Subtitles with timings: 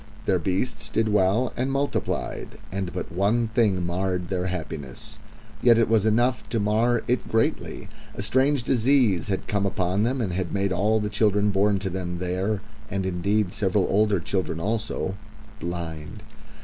[0.25, 5.19] Their beasts did well and multiplied, and but one thing marred their happiness.
[5.61, 7.87] Yet it was enough to mar it greatly.
[8.15, 11.89] A strange disease had come upon them, and had made all the children born to
[11.91, 15.13] them there and indeed, several older children also
[15.59, 16.23] blind.